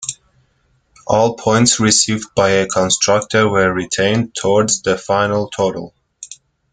[1.05, 5.93] All points received by a constructor were retained towards the final total.